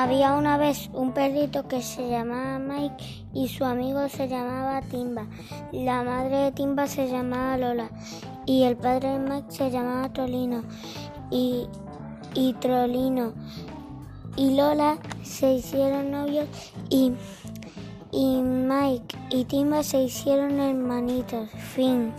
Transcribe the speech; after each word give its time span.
Había 0.00 0.34
una 0.34 0.56
vez 0.58 0.90
un 0.92 1.10
perrito 1.10 1.66
que 1.66 1.82
se 1.82 2.08
llamaba 2.08 2.60
Mike 2.60 3.26
y 3.34 3.48
su 3.48 3.64
amigo 3.64 4.08
se 4.08 4.28
llamaba 4.28 4.80
Timba. 4.80 5.26
La 5.72 6.04
madre 6.04 6.36
de 6.36 6.52
Timba 6.52 6.86
se 6.86 7.08
llamaba 7.08 7.58
Lola 7.58 7.90
y 8.46 8.62
el 8.62 8.76
padre 8.76 9.08
de 9.08 9.18
Mike 9.18 9.50
se 9.50 9.72
llamaba 9.72 10.12
Trolino 10.12 10.62
y, 11.32 11.66
y 12.32 12.52
Trolino. 12.60 13.32
Y 14.36 14.54
Lola 14.54 14.98
se 15.24 15.54
hicieron 15.54 16.12
novios 16.12 16.46
y, 16.90 17.12
y 18.12 18.40
Mike 18.40 19.18
y 19.30 19.46
Timba 19.46 19.82
se 19.82 20.04
hicieron 20.04 20.60
hermanitos. 20.60 21.50
Fin. 21.74 22.12